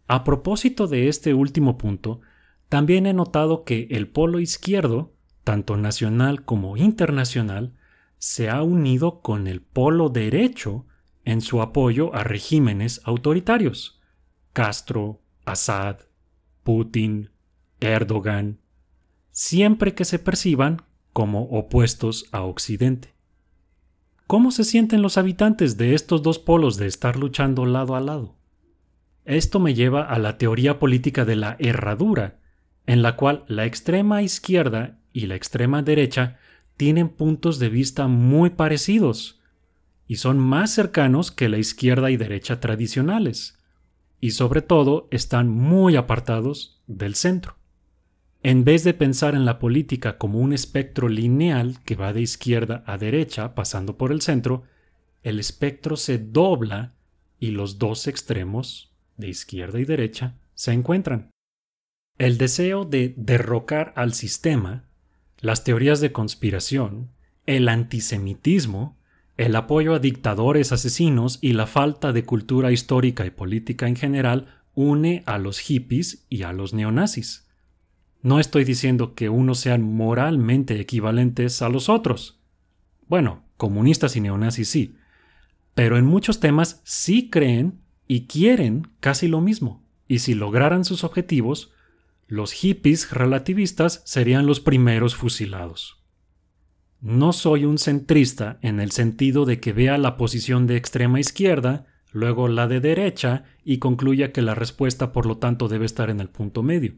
A 0.05 0.25
propósito 0.25 0.87
de 0.87 1.07
este 1.07 1.33
último 1.33 1.77
punto, 1.77 2.19
también 2.67 3.05
he 3.05 3.13
notado 3.13 3.63
que 3.63 3.87
el 3.91 4.09
polo 4.09 4.41
izquierdo, 4.41 5.13
tanto 5.49 5.77
nacional 5.77 6.45
como 6.45 6.77
internacional, 6.77 7.73
se 8.19 8.51
ha 8.51 8.61
unido 8.61 9.21
con 9.21 9.47
el 9.47 9.61
polo 9.61 10.09
derecho 10.09 10.85
en 11.25 11.41
su 11.41 11.63
apoyo 11.63 12.13
a 12.13 12.23
regímenes 12.23 13.01
autoritarios. 13.03 13.99
Castro, 14.53 15.23
Assad, 15.45 16.01
Putin, 16.61 17.31
Erdogan, 17.79 18.59
siempre 19.31 19.95
que 19.95 20.05
se 20.05 20.19
perciban 20.19 20.83
como 21.13 21.45
opuestos 21.45 22.27
a 22.31 22.43
Occidente. 22.43 23.15
¿Cómo 24.27 24.51
se 24.51 24.63
sienten 24.63 25.01
los 25.01 25.17
habitantes 25.17 25.77
de 25.77 25.95
estos 25.95 26.21
dos 26.21 26.37
polos 26.37 26.77
de 26.77 26.85
estar 26.85 27.15
luchando 27.15 27.65
lado 27.65 27.95
a 27.95 28.01
lado? 28.01 28.35
Esto 29.25 29.59
me 29.59 29.73
lleva 29.73 30.03
a 30.03 30.19
la 30.19 30.37
teoría 30.37 30.77
política 30.77 31.25
de 31.25 31.37
la 31.37 31.55
herradura, 31.57 32.37
en 32.85 33.01
la 33.01 33.15
cual 33.15 33.45
la 33.47 33.65
extrema 33.65 34.21
izquierda 34.21 34.98
y 35.13 35.25
la 35.27 35.35
extrema 35.35 35.81
derecha 35.81 36.37
tienen 36.77 37.09
puntos 37.09 37.59
de 37.59 37.69
vista 37.69 38.07
muy 38.07 38.51
parecidos 38.51 39.39
y 40.07 40.15
son 40.15 40.39
más 40.39 40.71
cercanos 40.71 41.31
que 41.31 41.49
la 41.49 41.59
izquierda 41.59 42.09
y 42.09 42.17
derecha 42.17 42.59
tradicionales, 42.59 43.59
y 44.19 44.31
sobre 44.31 44.61
todo 44.61 45.07
están 45.11 45.49
muy 45.49 45.95
apartados 45.95 46.81
del 46.87 47.13
centro. 47.15 47.57
En 48.41 48.63
vez 48.63 48.83
de 48.83 48.93
pensar 48.93 49.35
en 49.35 49.45
la 49.45 49.59
política 49.59 50.17
como 50.17 50.39
un 50.39 50.53
espectro 50.53 51.09
lineal 51.09 51.83
que 51.83 51.95
va 51.95 52.13
de 52.13 52.21
izquierda 52.21 52.83
a 52.87 52.97
derecha 52.97 53.53
pasando 53.53 53.97
por 53.97 54.11
el 54.11 54.21
centro, 54.21 54.63
el 55.21 55.39
espectro 55.39 55.95
se 55.95 56.17
dobla 56.17 56.93
y 57.39 57.51
los 57.51 57.77
dos 57.77 58.07
extremos 58.07 58.91
de 59.17 59.27
izquierda 59.27 59.79
y 59.79 59.85
derecha 59.85 60.37
se 60.55 60.71
encuentran. 60.71 61.29
El 62.17 62.37
deseo 62.37 62.83
de 62.85 63.13
derrocar 63.15 63.93
al 63.95 64.13
sistema, 64.13 64.88
las 65.41 65.63
teorías 65.63 66.01
de 66.01 66.11
conspiración, 66.11 67.11
el 67.45 67.69
antisemitismo, 67.69 68.97
el 69.37 69.55
apoyo 69.55 69.93
a 69.93 69.99
dictadores 69.99 70.71
asesinos 70.71 71.39
y 71.41 71.53
la 71.53 71.65
falta 71.65 72.11
de 72.11 72.25
cultura 72.25 72.71
histórica 72.71 73.25
y 73.25 73.31
política 73.31 73.87
en 73.87 73.95
general 73.95 74.47
une 74.73 75.23
a 75.25 75.37
los 75.37 75.59
hippies 75.59 76.25
y 76.29 76.43
a 76.43 76.51
los 76.51 76.73
neonazis. 76.73 77.47
No 78.21 78.39
estoy 78.39 78.65
diciendo 78.65 79.15
que 79.15 79.29
unos 79.29 79.59
sean 79.59 79.81
moralmente 79.81 80.79
equivalentes 80.79 81.61
a 81.61 81.69
los 81.69 81.87
otros. 81.87 82.41
Bueno, 83.07 83.45
comunistas 83.55 84.15
y 84.17 84.21
neonazis 84.21 84.67
sí, 84.67 84.95
pero 85.73 85.97
en 85.97 86.05
muchos 86.05 86.41
temas 86.41 86.81
sí 86.83 87.29
creen 87.29 87.79
y 88.07 88.27
quieren 88.27 88.89
casi 88.99 89.29
lo 89.29 89.39
mismo, 89.39 89.85
y 90.07 90.19
si 90.19 90.33
lograran 90.33 90.83
sus 90.83 91.05
objetivos, 91.05 91.71
los 92.29 92.51
hippies 92.51 93.09
relativistas 93.09 94.03
serían 94.05 94.45
los 94.45 94.59
primeros 94.59 95.15
fusilados. 95.15 96.03
No 97.01 97.33
soy 97.33 97.65
un 97.65 97.79
centrista 97.79 98.59
en 98.61 98.79
el 98.79 98.91
sentido 98.91 99.45
de 99.45 99.59
que 99.59 99.73
vea 99.73 99.97
la 99.97 100.15
posición 100.15 100.67
de 100.67 100.77
extrema 100.77 101.19
izquierda, 101.19 101.87
luego 102.11 102.47
la 102.47 102.67
de 102.67 102.81
derecha 102.81 103.45
y 103.63 103.79
concluya 103.79 104.31
que 104.31 104.43
la 104.43 104.53
respuesta 104.53 105.11
por 105.11 105.25
lo 105.25 105.39
tanto 105.39 105.67
debe 105.67 105.87
estar 105.87 106.11
en 106.11 106.19
el 106.19 106.29
punto 106.29 106.61
medio. 106.61 106.93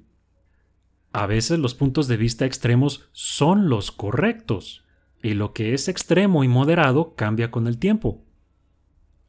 A 1.13 1.27
veces 1.27 1.59
los 1.59 1.75
puntos 1.75 2.09
de 2.09 2.17
vista 2.17 2.45
extremos 2.45 3.07
son 3.13 3.69
los 3.69 3.93
correctos, 3.93 4.83
y 5.23 5.33
lo 5.33 5.53
que 5.53 5.73
es 5.73 5.87
extremo 5.87 6.43
y 6.43 6.49
moderado 6.49 7.15
cambia 7.15 7.51
con 7.51 7.67
el 7.67 7.77
tiempo. 7.77 8.25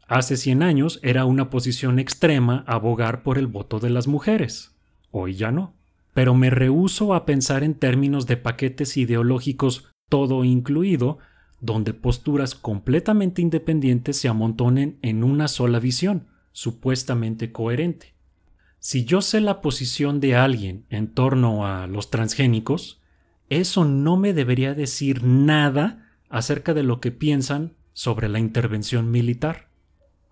Hace 0.09 0.37
100 0.37 0.65
años 0.65 0.99
era 1.05 1.27
una 1.27 1.49
posición 1.49 2.01
extrema 2.01 2.65
abogar 2.67 3.23
por 3.23 3.39
el 3.39 3.47
voto 3.47 3.79
de 3.79 3.91
las 3.91 4.09
mujeres. 4.09 4.75
Hoy 5.13 5.35
ya 5.35 5.53
no. 5.53 5.77
Pero 6.15 6.35
me 6.35 6.51
rehúso 6.51 7.15
a 7.15 7.25
pensar 7.25 7.65
en 7.65 7.75
términos 7.75 8.27
de 8.27 8.37
paquetes 8.37 8.97
ideológicos 8.97 9.89
todo 10.09 10.45
incluido, 10.45 11.19
donde 11.61 11.95
posturas 11.95 12.55
completamente 12.55 13.41
independientes 13.41 14.19
se 14.19 14.29
amontonen 14.29 14.99
en 15.01 15.25
una 15.25 15.49
sola 15.49 15.79
visión, 15.79 16.27
supuestamente 16.53 17.53
coherente. 17.53 18.15
Si 18.79 19.05
yo 19.05 19.23
sé 19.23 19.41
la 19.41 19.61
posición 19.61 20.19
de 20.19 20.35
alguien 20.35 20.85
en 20.91 21.07
torno 21.07 21.67
a 21.67 21.87
los 21.87 22.11
transgénicos, 22.11 23.01
eso 23.49 23.85
no 23.85 24.17
me 24.17 24.33
debería 24.33 24.75
decir 24.75 25.23
nada 25.23 26.11
acerca 26.29 26.75
de 26.75 26.83
lo 26.83 27.01
que 27.01 27.13
piensan 27.13 27.75
sobre 27.93 28.29
la 28.29 28.39
intervención 28.39 29.11
militar. 29.11 29.69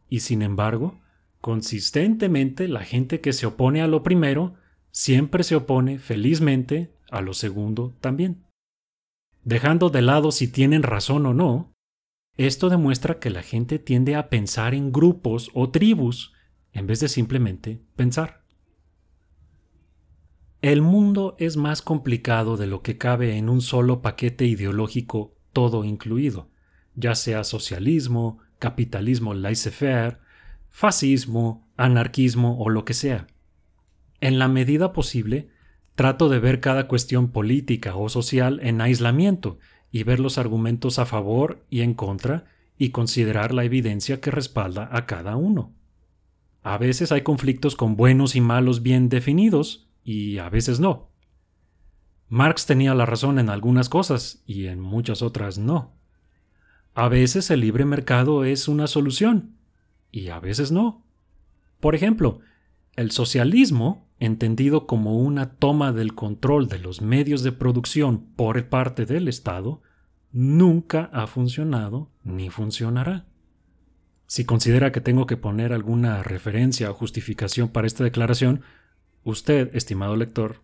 Y 0.08 0.20
sin 0.20 0.42
embargo, 0.42 0.99
consistentemente 1.40 2.66
la 2.66 2.80
gente 2.80 3.20
que 3.20 3.32
se 3.32 3.46
opone 3.46 3.82
a 3.82 3.87
lo 3.87 4.02
primero 4.02 4.54
siempre 4.90 5.44
se 5.44 5.56
opone 5.56 5.99
felizmente 5.99 6.94
a 7.11 7.20
lo 7.20 7.35
segundo 7.35 7.94
también. 8.00 8.44
Dejando 9.44 9.90
de 9.90 10.02
lado 10.02 10.32
si 10.32 10.49
tienen 10.49 10.82
razón 10.82 11.26
o 11.26 11.35
no, 11.35 11.73
esto 12.37 12.68
demuestra 12.68 13.18
que 13.18 13.30
la 13.30 13.42
gente 13.42 13.78
tiende 13.78 14.14
a 14.14 14.28
pensar 14.28 14.75
en 14.75 14.92
grupos 14.92 15.50
o 15.54 15.70
tribus 15.70 16.32
en 16.73 16.87
vez 16.87 17.00
de 17.00 17.09
simplemente 17.09 17.82
pensar. 17.97 18.44
El 20.62 20.82
mundo 20.82 21.37
es 21.38 21.56
más 21.56 21.80
complicado 21.80 22.56
de 22.56 22.66
lo 22.66 22.82
que 22.82 22.99
cabe 22.99 23.37
en 23.37 23.49
un 23.49 23.62
solo 23.62 24.02
paquete 24.02 24.44
ideológico 24.44 25.35
todo 25.52 25.85
incluido, 25.85 26.50
ya 26.94 27.14
sea 27.14 27.44
socialismo, 27.44 28.38
capitalismo 28.59 29.32
laissez-faire, 29.32 30.18
fascismo, 30.68 31.66
anarquismo 31.76 32.59
o 32.59 32.68
lo 32.68 32.85
que 32.85 32.94
sea. 32.94 33.26
En 34.20 34.38
la 34.38 34.48
medida 34.48 34.92
posible, 34.92 35.48
trato 35.94 36.28
de 36.28 36.38
ver 36.38 36.60
cada 36.60 36.88
cuestión 36.88 37.30
política 37.30 37.96
o 37.96 38.08
social 38.08 38.60
en 38.62 38.80
aislamiento 38.80 39.58
y 39.90 40.02
ver 40.02 40.20
los 40.20 40.38
argumentos 40.38 40.98
a 40.98 41.06
favor 41.06 41.64
y 41.70 41.80
en 41.80 41.94
contra 41.94 42.44
y 42.78 42.90
considerar 42.90 43.52
la 43.52 43.64
evidencia 43.64 44.20
que 44.20 44.30
respalda 44.30 44.88
a 44.92 45.06
cada 45.06 45.36
uno. 45.36 45.74
A 46.62 46.78
veces 46.78 47.12
hay 47.12 47.22
conflictos 47.22 47.76
con 47.76 47.96
buenos 47.96 48.36
y 48.36 48.40
malos 48.40 48.82
bien 48.82 49.08
definidos 49.08 49.88
y 50.04 50.38
a 50.38 50.48
veces 50.48 50.80
no. 50.80 51.10
Marx 52.28 52.66
tenía 52.66 52.94
la 52.94 53.06
razón 53.06 53.38
en 53.38 53.50
algunas 53.50 53.88
cosas 53.88 54.42
y 54.46 54.66
en 54.66 54.80
muchas 54.80 55.20
otras 55.20 55.58
no. 55.58 55.92
A 56.94 57.08
veces 57.08 57.50
el 57.50 57.60
libre 57.60 57.84
mercado 57.84 58.44
es 58.44 58.68
una 58.68 58.86
solución 58.86 59.56
y 60.12 60.28
a 60.28 60.38
veces 60.38 60.70
no. 60.70 61.04
Por 61.80 61.94
ejemplo, 61.94 62.40
el 62.96 63.10
socialismo, 63.10 64.08
entendido 64.20 64.86
como 64.86 65.18
una 65.18 65.50
toma 65.56 65.92
del 65.92 66.14
control 66.14 66.68
de 66.68 66.78
los 66.78 67.00
medios 67.00 67.42
de 67.42 67.52
producción 67.52 68.26
por 68.36 68.68
parte 68.68 69.06
del 69.06 69.26
Estado, 69.26 69.82
nunca 70.30 71.10
ha 71.12 71.26
funcionado 71.26 72.12
ni 72.22 72.50
funcionará. 72.50 73.26
Si 74.26 74.44
considera 74.44 74.92
que 74.92 75.00
tengo 75.00 75.26
que 75.26 75.38
poner 75.38 75.72
alguna 75.72 76.22
referencia 76.22 76.90
o 76.90 76.94
justificación 76.94 77.70
para 77.70 77.86
esta 77.86 78.04
declaración, 78.04 78.62
usted, 79.24 79.74
estimado 79.74 80.14
lector 80.14 80.62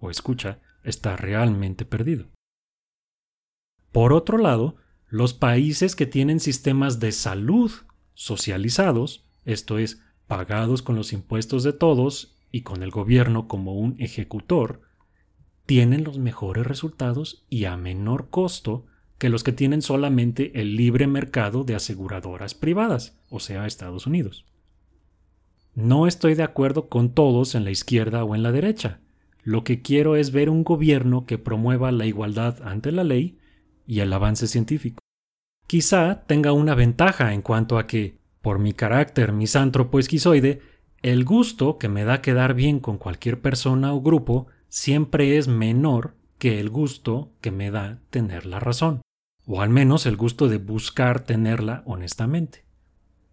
o 0.00 0.10
escucha, 0.10 0.58
está 0.82 1.16
realmente 1.16 1.84
perdido. 1.84 2.26
Por 3.92 4.12
otro 4.12 4.38
lado, 4.38 4.76
los 5.08 5.34
países 5.34 5.94
que 5.94 6.06
tienen 6.06 6.40
sistemas 6.40 6.98
de 6.98 7.12
salud 7.12 7.70
socializados, 8.14 9.26
esto 9.44 9.78
es, 9.78 10.02
pagados 10.26 10.82
con 10.82 10.96
los 10.96 11.12
impuestos 11.12 11.62
de 11.62 11.74
todos 11.74 12.34
y 12.54 12.62
con 12.62 12.84
el 12.84 12.92
gobierno 12.92 13.48
como 13.48 13.74
un 13.74 13.96
ejecutor, 13.98 14.82
tienen 15.66 16.04
los 16.04 16.20
mejores 16.20 16.64
resultados 16.64 17.44
y 17.50 17.64
a 17.64 17.76
menor 17.76 18.30
costo 18.30 18.86
que 19.18 19.28
los 19.28 19.42
que 19.42 19.50
tienen 19.50 19.82
solamente 19.82 20.60
el 20.60 20.76
libre 20.76 21.08
mercado 21.08 21.64
de 21.64 21.74
aseguradoras 21.74 22.54
privadas, 22.54 23.18
o 23.28 23.40
sea, 23.40 23.66
Estados 23.66 24.06
Unidos. 24.06 24.46
No 25.74 26.06
estoy 26.06 26.36
de 26.36 26.44
acuerdo 26.44 26.88
con 26.88 27.12
todos 27.12 27.56
en 27.56 27.64
la 27.64 27.72
izquierda 27.72 28.22
o 28.22 28.36
en 28.36 28.44
la 28.44 28.52
derecha. 28.52 29.00
Lo 29.42 29.64
que 29.64 29.82
quiero 29.82 30.14
es 30.14 30.30
ver 30.30 30.48
un 30.48 30.62
gobierno 30.62 31.26
que 31.26 31.38
promueva 31.38 31.90
la 31.90 32.06
igualdad 32.06 32.62
ante 32.62 32.92
la 32.92 33.02
ley 33.02 33.36
y 33.84 33.98
el 33.98 34.12
avance 34.12 34.46
científico. 34.46 35.00
Quizá 35.66 36.22
tenga 36.28 36.52
una 36.52 36.76
ventaja 36.76 37.34
en 37.34 37.42
cuanto 37.42 37.78
a 37.78 37.88
que, 37.88 38.20
por 38.42 38.60
mi 38.60 38.74
carácter 38.74 39.32
misántropo 39.32 39.98
esquizoide, 39.98 40.60
el 41.04 41.26
gusto 41.26 41.76
que 41.76 41.90
me 41.90 42.02
da 42.04 42.22
quedar 42.22 42.54
bien 42.54 42.80
con 42.80 42.96
cualquier 42.96 43.42
persona 43.42 43.92
o 43.92 44.00
grupo 44.00 44.46
siempre 44.70 45.36
es 45.36 45.48
menor 45.48 46.14
que 46.38 46.60
el 46.60 46.70
gusto 46.70 47.30
que 47.42 47.50
me 47.50 47.70
da 47.70 48.00
tener 48.08 48.46
la 48.46 48.58
razón, 48.58 49.02
o 49.44 49.60
al 49.60 49.68
menos 49.68 50.06
el 50.06 50.16
gusto 50.16 50.48
de 50.48 50.56
buscar 50.56 51.20
tenerla 51.20 51.82
honestamente. 51.84 52.64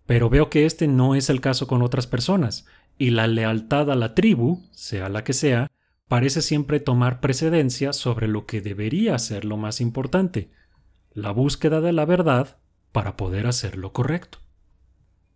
Pero 0.05 0.29
veo 0.29 0.49
que 0.49 0.65
este 0.65 0.89
no 0.89 1.15
es 1.15 1.29
el 1.29 1.39
caso 1.39 1.65
con 1.67 1.81
otras 1.81 2.07
personas, 2.07 2.65
y 2.97 3.11
la 3.11 3.27
lealtad 3.27 3.89
a 3.89 3.95
la 3.95 4.15
tribu, 4.15 4.67
sea 4.71 5.07
la 5.07 5.23
que 5.23 5.31
sea, 5.31 5.71
parece 6.09 6.41
siempre 6.41 6.81
tomar 6.81 7.21
precedencia 7.21 7.93
sobre 7.93 8.27
lo 8.27 8.45
que 8.45 8.59
debería 8.59 9.17
ser 9.17 9.45
lo 9.45 9.55
más 9.55 9.79
importante, 9.79 10.51
la 11.13 11.31
búsqueda 11.31 11.79
de 11.79 11.93
la 11.93 12.03
verdad 12.03 12.57
para 12.91 13.15
poder 13.15 13.47
hacer 13.47 13.77
lo 13.77 13.93
correcto. 13.93 14.40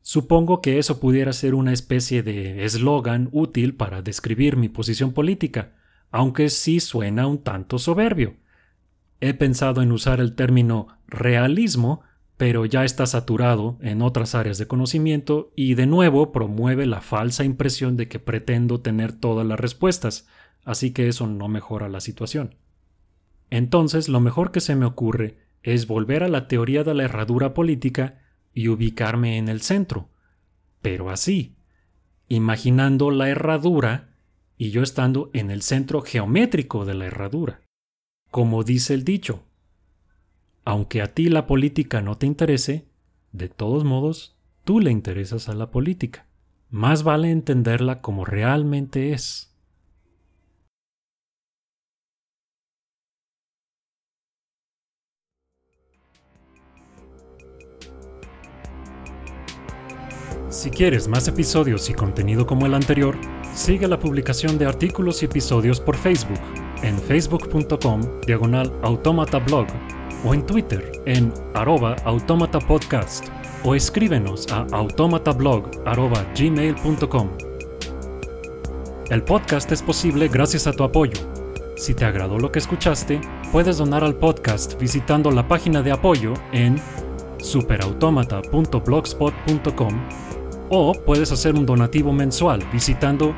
Supongo 0.08 0.62
que 0.62 0.78
eso 0.78 1.00
pudiera 1.00 1.34
ser 1.34 1.56
una 1.56 1.74
especie 1.74 2.22
de 2.22 2.64
eslogan 2.64 3.28
útil 3.32 3.74
para 3.74 4.04
describir 4.04 4.56
mi 4.56 4.70
posición 4.70 5.14
política, 5.14 5.74
aunque 6.12 6.50
sí 6.50 6.80
suena 6.80 7.26
un 7.26 7.40
tanto 7.40 7.80
soberbio. 7.80 8.36
He 9.20 9.34
pensado 9.34 9.82
en 9.82 9.92
usar 9.92 10.20
el 10.20 10.36
término 10.36 10.90
realismo, 11.08 12.04
pero 12.38 12.68
ya 12.68 12.86
está 12.86 13.08
saturado 13.08 13.80
en 13.82 14.04
otras 14.04 14.36
áreas 14.36 14.60
de 14.60 14.68
conocimiento 14.68 15.52
y 15.56 15.74
de 15.74 15.88
nuevo 15.88 16.32
promueve 16.32 16.86
la 16.86 17.02
falsa 17.02 17.44
impresión 17.44 17.98
de 17.98 18.08
que 18.08 18.20
pretendo 18.20 18.82
tener 18.82 19.12
todas 19.12 19.48
las 19.48 19.60
respuestas, 19.60 20.28
así 20.66 20.92
que 20.92 21.08
eso 21.08 21.26
no 21.26 21.48
mejora 21.48 21.90
la 21.90 22.00
situación. 22.00 22.54
Entonces, 23.50 24.08
lo 24.08 24.20
mejor 24.20 24.52
que 24.52 24.62
se 24.62 24.76
me 24.76 24.86
ocurre 24.86 25.40
es 25.64 25.88
volver 25.88 26.22
a 26.22 26.28
la 26.28 26.48
teoría 26.48 26.84
de 26.84 26.94
la 26.94 27.06
herradura 27.06 27.56
política 27.56 28.20
y 28.56 28.70
ubicarme 28.70 29.38
en 29.38 29.50
el 29.50 29.62
centro, 29.62 30.10
pero 30.82 31.12
así, 31.12 31.56
imaginando 32.28 33.12
la 33.12 33.30
herradura 33.30 34.16
y 34.58 34.72
yo 34.72 34.82
estando 34.82 35.30
en 35.34 35.52
el 35.52 35.62
centro 35.62 36.02
geométrico 36.02 36.86
de 36.86 36.96
la 36.96 37.06
herradura. 37.06 37.62
Como 38.32 38.64
dice 38.64 38.94
el 38.94 39.04
dicho, 39.04 39.44
aunque 40.64 41.02
a 41.02 41.14
ti 41.14 41.30
la 41.30 41.46
política 41.46 42.02
no 42.02 42.18
te 42.18 42.26
interese, 42.26 42.88
de 43.34 43.50
todos 43.50 43.84
modos, 43.84 44.38
tú 44.64 44.80
le 44.80 44.90
interesas 44.90 45.50
a 45.50 45.54
la 45.54 45.70
política. 45.70 46.26
Más 46.70 47.04
vale 47.04 47.32
entenderla 47.32 48.02
como 48.02 48.26
realmente 48.26 49.12
es. 49.12 49.55
Si 60.56 60.72
quieres 60.72 61.08
más 61.08 61.28
episodios 61.28 61.90
y 61.90 61.94
contenido 61.94 62.46
como 62.46 62.66
el 62.66 62.74
anterior, 62.74 63.16
Sigue 63.56 63.88
la 63.88 63.98
publicación 63.98 64.58
de 64.58 64.66
artículos 64.66 65.24
y 65.24 65.28
episodios 65.28 65.80
por 65.80 65.96
Facebook 65.96 66.42
en 66.84 67.00
facebook.com 67.00 68.02
diagonal 68.28 68.70
automatablog 68.84 69.66
o 70.26 70.34
en 70.34 70.46
Twitter 70.46 70.92
en 71.06 71.32
arroba 71.54 71.96
automatapodcast 72.04 73.30
o 73.64 73.74
escríbenos 73.74 74.46
a 74.52 74.68
automatablog.gmail.com. 74.74 77.30
El 79.10 79.24
podcast 79.24 79.72
es 79.72 79.82
posible 79.82 80.28
gracias 80.28 80.68
a 80.68 80.74
tu 80.74 80.84
apoyo. 80.84 81.18
Si 81.78 81.94
te 81.94 82.04
agradó 82.04 82.38
lo 82.38 82.52
que 82.52 82.60
escuchaste, 82.60 83.22
puedes 83.54 83.78
donar 83.78 84.04
al 84.04 84.16
podcast 84.16 84.78
visitando 84.78 85.32
la 85.32 85.48
página 85.48 85.82
de 85.82 85.94
apoyo 85.94 86.34
en 86.52 86.76
superautomata.blogspot.com 87.40 90.35
o 90.70 90.94
puedes 90.94 91.32
hacer 91.32 91.56
un 91.56 91.66
donativo 91.66 92.12
mensual 92.12 92.64
visitando 92.72 93.36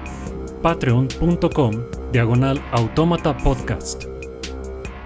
patreon.com 0.62 1.74
diagonal 2.12 2.62
automata 2.72 3.38
podcast. 3.38 4.06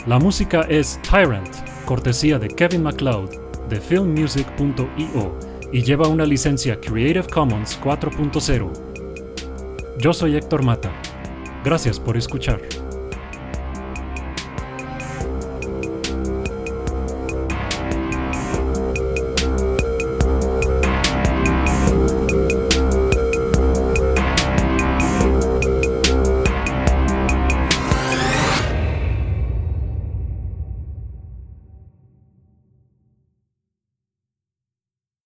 La 0.08 0.18
música 0.20 0.62
es 0.70 1.00
Tyrant, 1.04 1.54
cortesía 1.86 2.40
de 2.40 2.48
Kevin 2.48 2.84
MacLeod 2.84 3.30
de 3.70 3.80
filmmusic.io 3.80 5.40
y 5.72 5.84
lleva 5.84 6.08
una 6.08 6.26
licencia 6.26 6.80
Creative 6.80 7.28
Commons 7.28 7.80
4.0. 7.82 8.72
Yo 10.00 10.14
soy 10.14 10.36
Héctor 10.36 10.64
Mata. 10.64 10.92
Gracias 11.64 12.00
por 12.00 12.18
escuchar. 12.18 12.81